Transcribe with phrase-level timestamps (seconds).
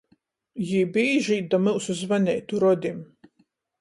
[0.69, 3.05] Jī bīži īt da myusu zvaneitu rodim.